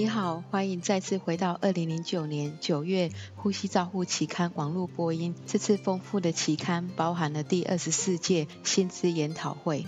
[0.00, 5.34] 你好，欢迎再次回到二零零九年九月《呼吸照护期刊》网络播音。
[5.46, 9.84] 这次丰富的期刊包含了第二十四届薪资研讨会。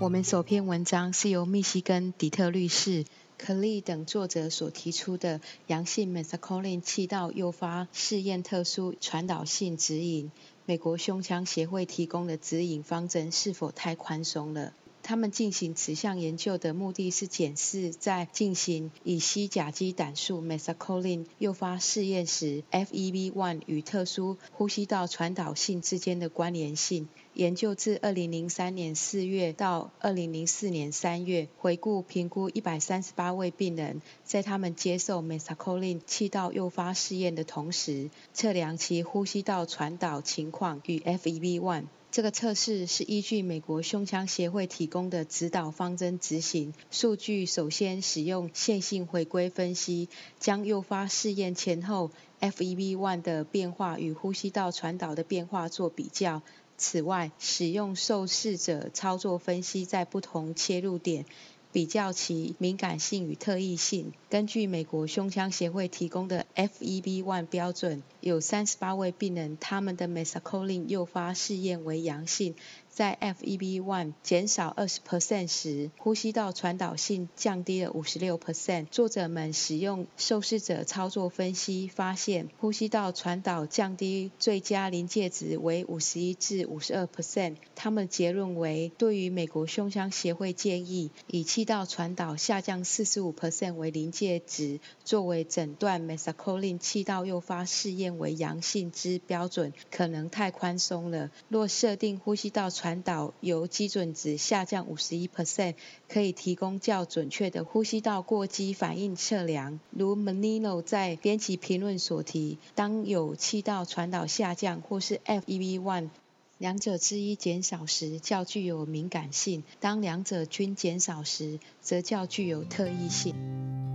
[0.00, 3.04] 我们首篇文章是由密西根底特律市、
[3.36, 10.30] 克利等作者所提出的阳性 methacholine 气道诱发试验特殊传导性指引。
[10.64, 14.72] 美国胸腔协会提供的指引方针是否太宽松了？
[15.10, 27.08] 他们进行此项研究的目的是检视在进行乙烯甲基胆素 methacholine 诱发试验时，FEV1 与特殊呼吸道传导性之间的关联性。
[27.34, 41.86] 研究自2003年4月到2004年3月，回顾评估138位病人，在他们接受 methacholine 气道诱发试验的同时，测量其呼吸道传导情况与 FEV1。
[42.12, 46.74] 这个测试是依据美国胸腔协会提供的指导方针执行。
[46.90, 50.08] 数据首先使用线性回归分析，
[50.40, 56.42] 将诱发试验前后 FEV1 的变化与呼吸道传导的变化做比较。
[56.76, 61.26] 此外，使用受试者操作分析，在不同切入点。
[61.72, 64.12] 比较其敏感性与特异性。
[64.28, 72.54] 根据美国胸腔协会提供的 FEV1 标准，有三十八位病人，他们的 methacholine 诱发试验为阳性。
[72.90, 78.86] 在 FEV1 减少二十 percent 时，呼吸道传导性降低了五十六 percent。
[78.90, 87.56] 作者们使用受试者操作分析，发现呼吸道传导降低最佳临界值为五十一至五十二 percent。
[87.76, 101.30] 他们结论为，对于美国胸腔协会建议以气道传导下降四十五 percent 为临界值，作为诊断 methacholine 气道诱发试验为阳性之标准，可能太宽松了。
[101.48, 105.74] 若设定呼吸道传导由基准值下降五十一 percent，
[106.08, 109.80] 可以提供较准确的呼吸道过激反应测量。
[109.90, 116.08] 如 Menino 在编辑评论所提，当有气道传导下降或是 FEV1
[116.56, 123.89] 两者之一减少时，较具有敏感性；当两者均减少时，则较具有特异性。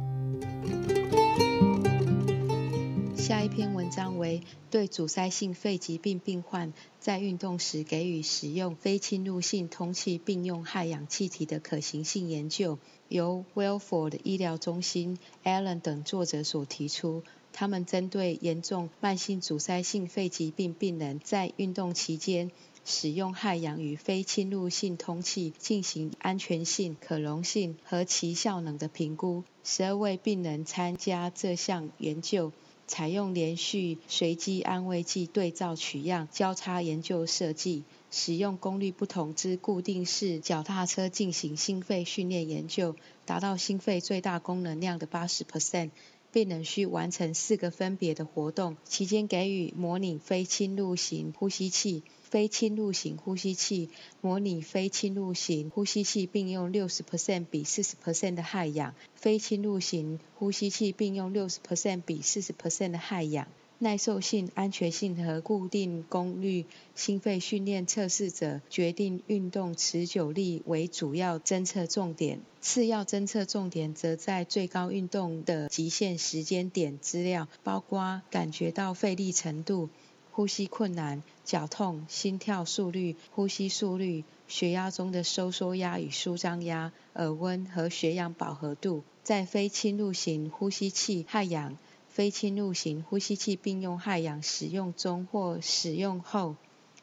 [3.25, 12.77] 下一篇文章为对阻塞性肺疾病病患在运动时给予使用非侵入性通气并用氦氧气体的可行性研究，
[13.07, 17.23] 由 Welford 医疗中心 Allen 等作者所提出。
[17.51, 22.51] 他们针对严重慢性阻塞性肺疾病病人在运动期间
[22.83, 29.43] 使用氦氧与非侵入性通气进行安全性、可溶性和其效能的评估。
[29.63, 32.51] 十二位病人参加这项研究。
[32.87, 45.89] 采用连续随机安慰剂对照取样交叉研究设计，使用功率不同之固定式脚踏车进行心肺训练研究，达到心肺最大功能量的八十 percent。
[46.31, 52.03] 病人需完成四个分别的活动，期间给予模拟非侵入型呼吸器。
[52.29, 63.47] 非侵入型呼吸器模拟非侵入型呼吸器，并用六十 percent 比四十 percent 的氦氧；非侵入型呼吸器并用六十 percent 比四十 percent 的氦氧。
[63.77, 66.65] 耐受性、安全性和固定功率
[66.95, 79.89] 心肺训练测试者决定运动持久力为主要侦测重点，次要侦测重点则在最高运动的极限时间点资料，包括感觉到费力程度。
[80.35, 89.05] 呼吸困难、脚痛、心跳速率、呼吸速率、血压中的收缩压与舒张压、耳温和血氧饱和度。
[89.23, 91.77] 在非侵入型呼吸器氦氧、
[92.09, 96.57] 非侵入型呼吸器并用氦氧使用中或使用后，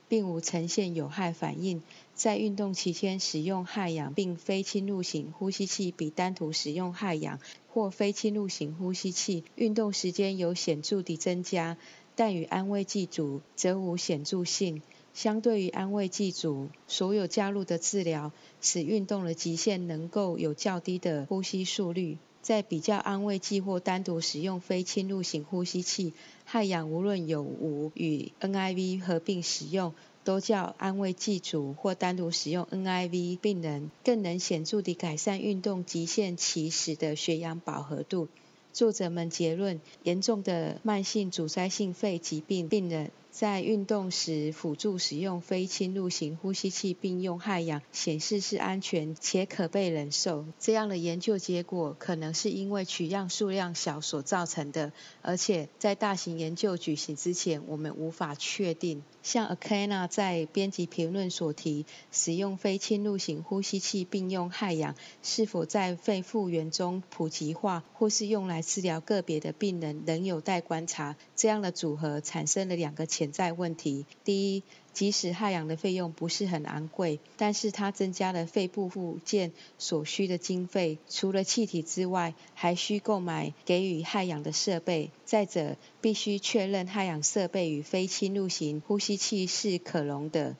[0.08, 1.82] 并无呈现有害反应。
[2.14, 7.40] 在运动期间使用氦氧并非侵入型呼吸器比单独使用氦氧
[7.72, 11.78] 或非侵入型呼吸器，运动时间有显著的增加。
[12.14, 14.82] 但与安慰剂组则无显著性。
[15.14, 18.32] 相对于安慰剂组，所有加入的治疗
[18.62, 22.16] 使运动的极限能够有较低的呼吸速率。
[22.40, 26.12] 在比较安慰剂或单独使用非侵入型呼吸器，
[26.44, 29.94] 氦氧无论有无与 NIV 合并使用，
[30.24, 38.26] 都较安慰剂组或单独使用 NIV 病人更能显著地改善运动极限期时的血氧饱和度。
[38.72, 43.10] 作者们结论：严重的慢性阻塞性肺疾病病人。
[43.32, 50.44] 在运动时辅助使用非侵入型呼吸器并用氦氧，显示是安全且可被忍受。
[50.60, 54.92] 这样的研究结果可能是因为取样数量小所造成的，
[55.22, 59.02] 而且在大型研究举行之前，我们无法确定。
[59.22, 71.16] 像 Akana 在编辑评论所提，使用非侵入型呼吸器并用氦氧，是否在肺复原中普及化，或是用来治疗个别的病人，仍有待观察。
[71.34, 85.12] 这样的组合产生了两个潜在问题：第一，即使氦氧的费用不是很昂贵，但是它增加了肺部复健所需的经费，除了气体之外，还需购买给予氦氧的设备。
[85.24, 90.56] 再者，必须确认氦氧设备与非侵入型呼吸器是可容的。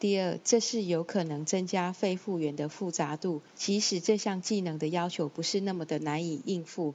[0.00, 6.94] 第二，这是有可能增加肺复原的复杂度，即使这项技能的要求不是那么的难以应付。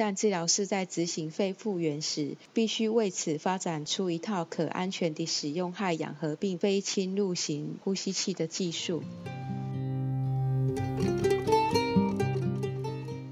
[0.00, 9.02] 但治疗师在执行肺复原时，必须为此发展出一套可安全地使用氦氧合并非侵入型呼吸器的技术。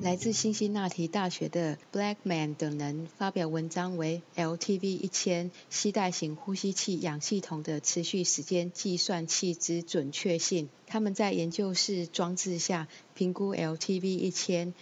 [0.03, 10.69] 来自辛辛那提大学的 Blackman 等人发表文章为 LTV 一千携带型呼吸器氧系统的持续时间计算器之准确性。
[10.87, 14.75] 他们在研究室装置下评估 LTV 一千。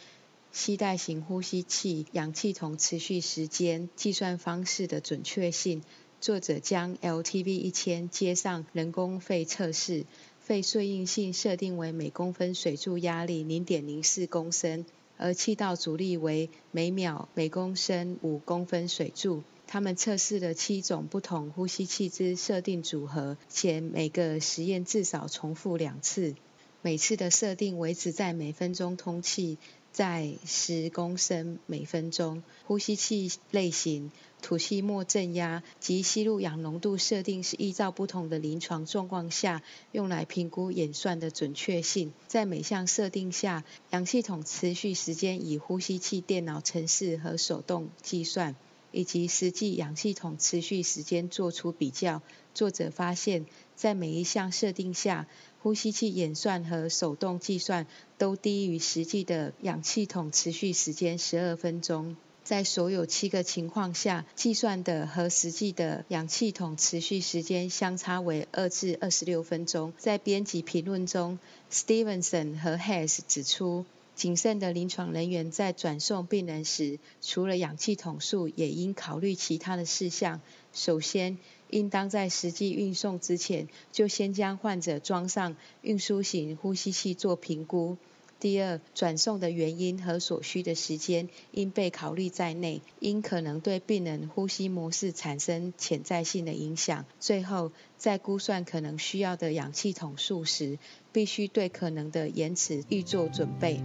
[0.56, 5.82] 吸带型呼吸器氧气筒持续时间计算方式的准确性。
[6.18, 10.06] 作者将 LTV 一千接上人工肺测试，
[10.40, 14.86] 肺顺应性设定为每公分水柱压力零点零四公升，
[15.18, 19.42] 而气道阻力为每秒每公升五公分水柱。
[19.66, 26.34] 他们测试了七种不同呼吸器之设定组合，且每个实验至少重复两次，
[26.80, 29.58] 每次的设定维持在每分钟通气。
[29.96, 34.12] 在十公升每分钟，呼吸器类型、
[34.42, 39.62] 吐气末正压及吸入氧浓度设定是依照不同的临床状况下
[39.92, 42.12] 用来评估演算的准确性。
[42.26, 48.54] 在每项设定下，氧气筒持续时间以呼吸器电脑程式和手动计算，
[48.96, 52.22] 以及实际氧气筒持续时间做出比较。
[52.54, 53.44] 作者发现，
[53.74, 55.28] 在每一项设定下，
[55.60, 62.16] 呼吸器演算和手动计算都低于实际的氧气筒持续时间十二分钟。
[62.42, 69.92] 在所有七个情况下，计算的和实际的氧气筒持续时间相差为二至二十六分钟。
[69.98, 71.38] 在编辑评论中
[71.70, 73.84] ，Stevenson 和 Hayes 指出，
[74.16, 80.40] 谨慎的临床人员在转送病人时，除了氧气筒数，也应考虑其他的事项。
[80.72, 81.36] 首先，
[81.68, 87.98] 应当在实际运送之前，就先将患者装上运输型呼吸器做评估。
[88.38, 97.06] 第二，转送的原因和所需的时间应被考虑在内，因可能对病人呼吸模式产生潜在性的影响。
[97.18, 100.78] 最后，在估算可能需要的氧气筒数时，
[101.12, 103.80] 必须对可能的延迟预做准备。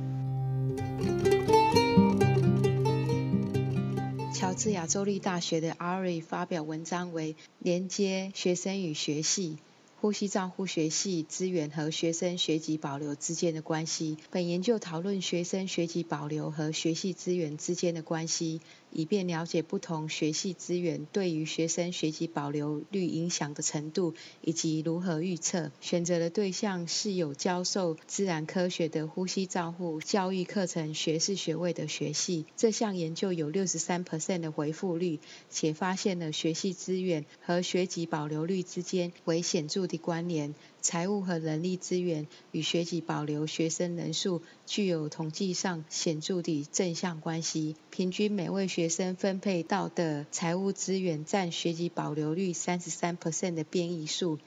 [4.33, 9.57] 乔治亚州立大学的 Ari 发表文章为《连接学生与学系：
[10.01, 14.15] 呼吸账户学系资源和学生学籍保留之间的关系》。
[14.31, 18.62] 本研究讨论学生学籍保留和学系资源之间的关系。
[18.91, 25.71] 以便了解不同学系资源对于学生学习保留率影响的程度，以及如何预测。
[25.81, 32.45] 选择的对象是有教授自然科学的呼吸照护教育课程学士学位的学系。
[32.57, 40.53] 这项研究有六十三 percent 的回复率，且发现了学系资源和学籍保留率之间为显著的关联。
[40.81, 47.76] 财务和人力资源与学籍保留学生人数具有统计上显著的正向关系。
[47.92, 54.40] 平均每位学生分配到的财务资源占学籍保留率三十三 percent 的变异数，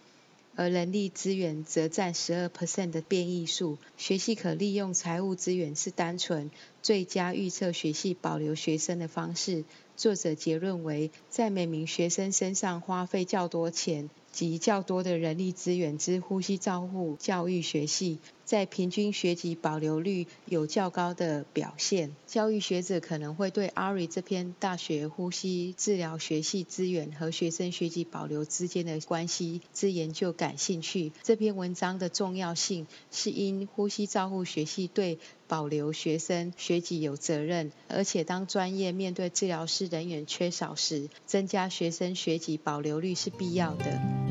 [0.57, 3.79] 而人力资源则占十二 percent 的变异数。
[3.97, 6.51] 学系可利用财务资源是单纯
[6.83, 9.65] 最佳预测学系保留学生的方式。
[9.97, 14.11] 作者结论为，在每名学生身上花费较多钱。
[14.35, 22.17] 及较多的人力资源之呼吸照护教育学系，在平均学籍保留率有较高的表现。
[22.27, 31.13] 教育学者可能会对阿瑞这篇大学呼吸治疗学系资源和学生学籍保留之间的关系之研究感兴趣。
[31.23, 44.24] 这篇文章的重要性是因呼吸照护学系对保留学生学籍有责任，而且当专业面对治疗师人员缺少时，增加学生学籍保留率是必要的。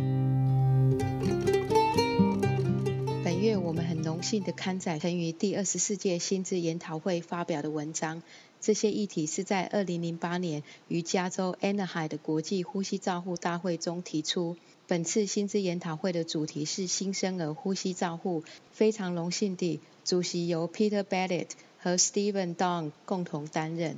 [4.04, 8.22] 荣幸的刊载曾于第二十四届薪资研讨会发表的文章。
[8.60, 14.58] 这些议题是在二零零八年于加州 Anaheim 的国际呼吸照护大会中提出。
[14.88, 18.44] 本次薪资研讨会的主题是新生儿呼吸照护。
[18.74, 21.48] 非常荣幸地，主席由 Peter Ballett
[21.80, 23.98] 和 Stephen Dong 共同担任。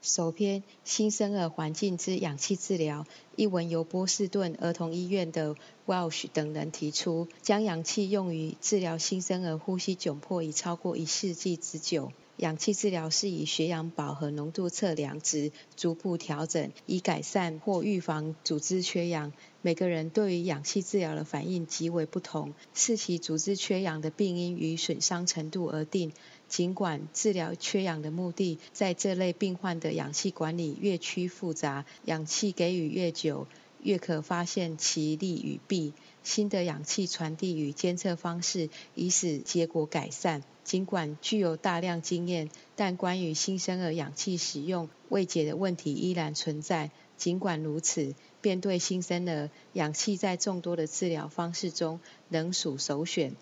[0.00, 12.12] 首篇新生儿环境之氧气治疗一文由波士顿儿童医院的 Welsh 等人提出，将氧气用于治疗新生儿呼吸窘迫已超过一世纪之久。
[12.36, 19.32] 氧气治疗是以血氧饱和浓度测量值逐步调整，以改善或预防组织缺氧。
[19.60, 26.12] 每个人对于氧气治疗的反应极为不同，视其组织缺氧的病因与损伤程度而定。
[26.48, 33.46] 尽管治疗缺氧的目的在这类病患的氧气管理越趋复杂，氧气给予越久，
[33.82, 35.92] 越可发现其利与弊。
[36.24, 40.42] 新的氧气传递与监测方式已使结果改善。
[40.64, 46.90] 尽管具有大量经验，但关于新生儿氧气使用未解的问题依然存在。
[47.16, 53.34] 尽管如此，便对新生儿氧气在众多的治疗方式中仍属首选。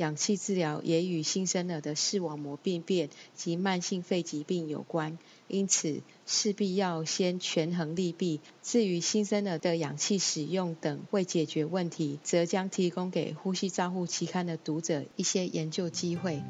[0.00, 8.40] 氧气治疗也与新生儿的视网膜病变及慢性肺疾病有关，因此势必要先权衡利弊。
[8.62, 16.42] 至于新生儿的氧气使用等未解决问题，则将提供给《呼吸照护》期刊的读者一些研究机会。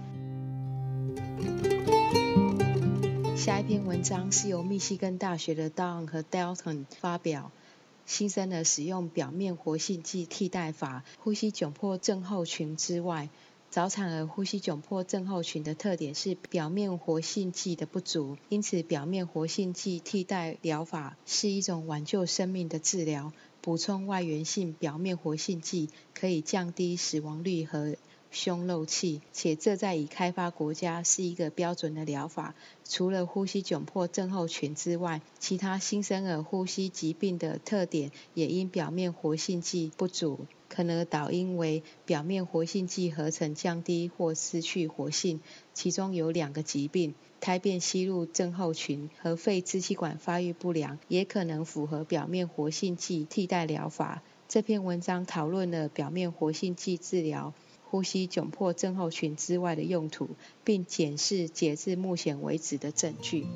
[3.36, 7.50] 下一篇文章是由密西根大学的 Don 和 Dalton 发表。
[8.06, 13.28] 新生儿使用表面活性剂替代法，呼吸窘迫症候群之外，
[13.70, 23.32] 早产儿呼吸窘迫症候群的特点是表面活性剂的不足，因此表面活性剂替代疗法是一种挽救生命的治疗。
[23.62, 27.96] 补充外源性表面活性剂可以降低死亡率和。
[28.30, 32.54] 胸漏气，且这在已开发国家是一个标准的疗法。
[32.84, 45.40] 除了呼吸窘迫症候群之外，其他新生儿呼吸疾病的特点也因表面活性剂不足，可能导因为表面活性剂合成降低或失去活性。
[45.74, 54.22] 其中有两个疾病：胎便吸入症候群和肺支气管发育不良，也可能符合表面活性剂替代疗法。
[54.48, 57.54] 这篇文章讨论了表面活性剂治疗。
[57.90, 60.28] 呼吸窘迫症候群之外的用途，
[60.62, 63.46] 并检视截至目前为止的证据。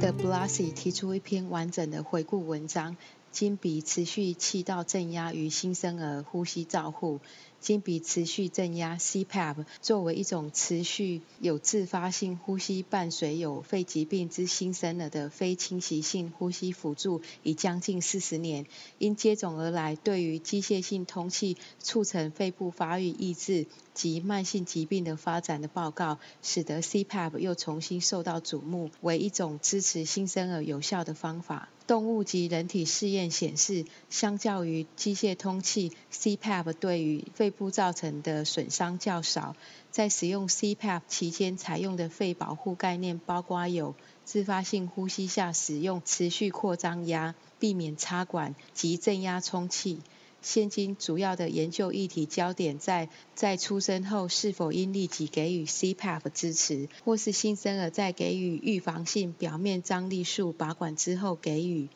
[0.00, 2.96] The Blasi 提出一篇完整的回顾文章，
[3.30, 7.20] 经鼻持续气道正压与新生儿呼吸照护。
[7.60, 18.66] 经鼻持续正压 （CPAP） 作为一种持续有自发性呼吸伴随有肺疾病之新生儿的非侵袭性呼吸辅助，已将近四十年。
[18.98, 31.68] 因接踵而来对于机械性通气促成肺部发育抑制及慢性疾病的发展的报告，使得 CPAP 又重新受到瞩目，为一种支持新生儿有效的方法。
[31.86, 39.54] 动物及人体试验显示，相较于机械通气，CPAP 对于肺肺部造成的损伤较少。
[39.92, 50.00] 在使用 CPAP 期间采用的肺保护概念包括有自发性呼吸下使用持续扩张压、避免插管及正压充气。
[50.42, 61.88] 现今主要的研究议题焦点在在出生后是否应立即给予 CPAP 支持，或是新生儿在给予预防性表面张力束拔管之后给予。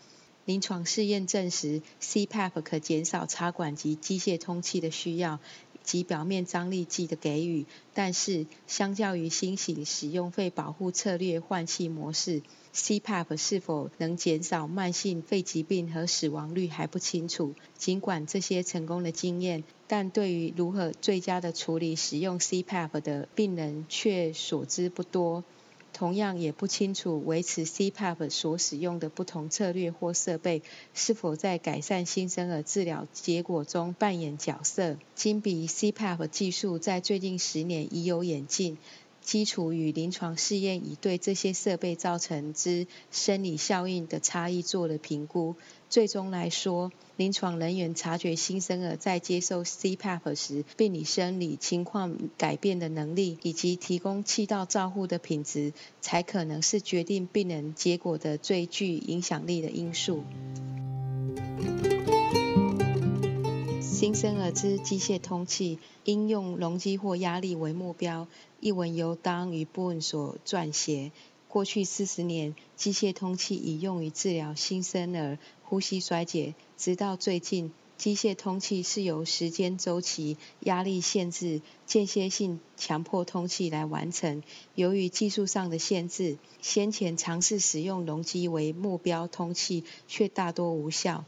[0.50, 5.38] 临床试验证实，CPAP 可减少插管及机械通气的需要。
[5.83, 7.64] 及表面张力剂的给予，
[7.95, 12.42] 但是相较于新型使用肺保护策略换气模式
[12.75, 17.54] ，CPAP 是否能减少慢性肺疾病和死亡率还不清楚。
[17.78, 25.45] 尽管这些成功的经验，但对于如何最佳的处理使用 CPAP 的病人却所知不多。
[26.00, 30.62] 同样也不清楚维持 CPAP 所使用的不同策略或设备
[30.95, 34.97] 是否在改善新生儿治疗结果中扮演角色。
[35.14, 38.78] 金比 CPAP 技术在最近十年已有演进。
[39.22, 45.54] 基础与临床试验已对这些设备造成之生理效应的差异做了评估。
[45.88, 60.22] 最终来说，临床人员察觉新生儿在接受 CPAP 时病理生理情况改变的能力，以及提供气道照护的品质，才可能是决定病人结果的最具影响力的因素。
[64.00, 68.28] 新生儿之机械通气应用容积或压力为目标。
[68.59, 71.12] 一文由当与布恩所撰写。
[71.49, 84.42] 过去四十年，机械通气已用于治疗新生儿呼吸衰竭，直到最近，机械通气是由时间周期、压力限制、间歇性强迫通气来完成。
[84.75, 91.26] 由于技术上的限制，先前尝试使用容积为目标通气，却大多无效。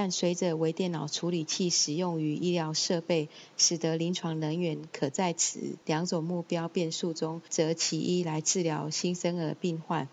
[0.00, 10.06] 但随着微电脑处理器使用于医疗设备，使得临床人员可在此两种目标变数中择其一来治疗新生儿病患。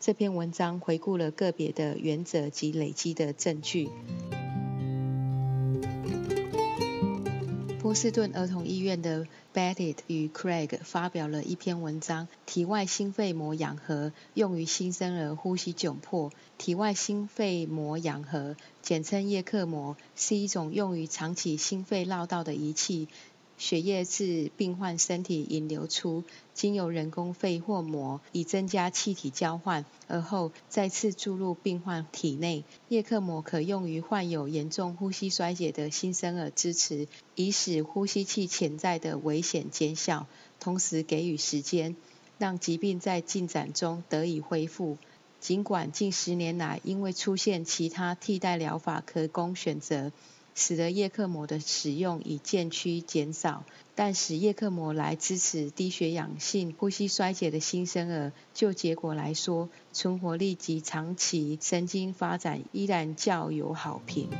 [0.00, 3.90] 这篇文章回顾了个别的原则及累积的证据。
[7.86, 16.32] 波士顿儿童医院的 Betty 与 Craig 发表了一篇文章：体外心肺膜氧合用于新生儿呼吸窘迫。
[16.58, 23.06] 体外心肺膜氧合，简称叶克膜，是一种用于长期心肺绕道的仪器。
[23.58, 32.64] 血液自病患身体引流出，经由人工肺或膜，以增加气体交换，而后再次注入病患体内。
[32.88, 40.26] 叶克膜可用于患有严重呼吸衰竭的新生儿支持，以使呼吸器潜在的危险减小，
[40.60, 41.96] 同时给予时间，
[42.38, 44.98] 让疾病在进展中得以恢复。
[45.40, 50.12] 尽管近十年来因为出现其他替代疗法可供选择。
[50.58, 64.30] 使得叶克膜的使用已渐趋减少，但使叶克膜来支持低血氧性呼吸衰竭的新生儿，就结果来说，存活率及长期神经发展依然较有好评。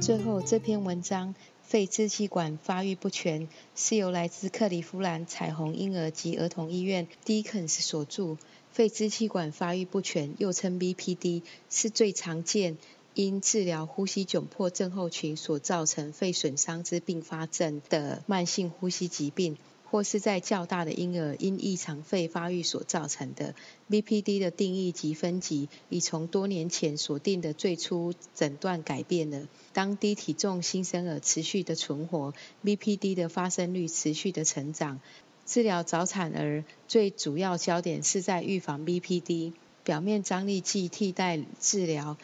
[0.00, 8.36] 最后这篇文章，肺支气管发育不全，是由来自克利夫兰彩虹婴儿及儿童医院 Deacons 所著。
[8.70, 12.76] 肺支气管发育不全，又称 BPD，是最常见。
[13.16, 19.56] 因治疗呼吸窘迫症候群所造成肺损伤之并发症的慢性呼吸疾病，
[19.90, 23.54] 或是在较大的婴儿因异常肺发育所造成的。
[23.90, 29.48] BPD 的定义及分级已从多年前所定的最初诊断改变了。
[29.72, 35.00] 当低体重新生儿持续的存活，BPD 的发生率持续的成长。
[35.46, 39.54] 治疗早产儿最主要焦点是在预防 BPD，
[39.84, 42.18] 表面张力剂替代治疗。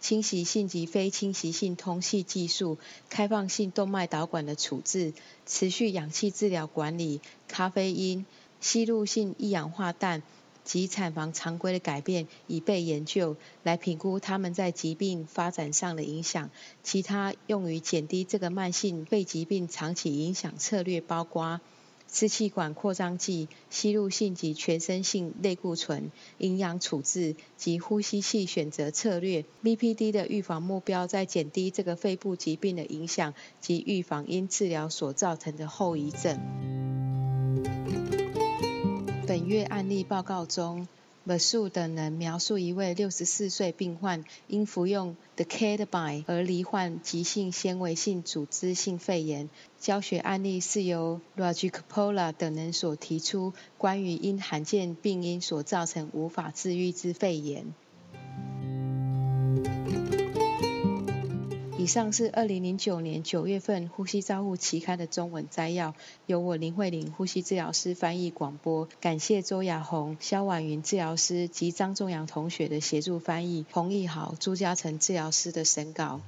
[0.00, 2.78] 侵袭性及非侵袭性通气技术、
[3.08, 5.12] 开放性动脉导管的处置、
[5.46, 8.24] 持续氧气治疗管理、咖啡因、
[8.60, 10.22] 吸入性一氧化氮
[10.64, 16.50] 及产房常规的改变已被研究，来评估它们在疾病发展上的影响。
[16.82, 21.60] 其他用于减低这个慢性肺疾病长期影响策略包括。
[22.10, 29.44] 支气管扩张剂、吸入性及全身性类固醇、营养处置及呼吸器选择策略。
[29.62, 36.40] BPD 的预防目标在减低这个肺部疾病的影响及预防因治疗所造成的后遗症。
[39.26, 40.88] 本月案例报告中。
[41.28, 49.50] M a s u 等人描述一位六十四岁病患因服用 The c a d b y 而罹患急性纤维性组织性肺炎。
[49.78, 57.74] 教学案例是由 Rajipola 等人所提出，关于因罕见病因所造成无法治愈之肺炎。
[61.78, 65.94] 以上是二零零九年九月份《呼吸照护期刊》的中文摘要，
[66.26, 68.88] 由我林慧玲呼吸治疗师翻译广播。
[69.00, 76.20] 感谢周雅红、肖婉云治疗师及张仲阳同学的协助翻译，彭义豪、朱家诚治疗师的审稿。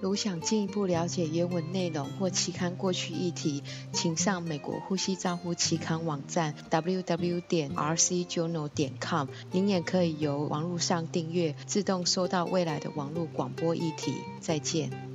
[0.00, 9.28] 如想进一步了解原文内容或期刊过去议题，请上美国呼吸照护期刊网站 www 点 rcjournal 点 com。
[9.50, 14.14] 您也可以由网络上订阅，自动收到未来的网络广播议题。
[14.40, 15.13] 再见。